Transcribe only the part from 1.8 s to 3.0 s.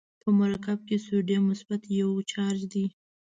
یو چارج دی.